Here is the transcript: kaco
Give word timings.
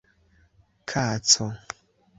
kaco 0.89 1.45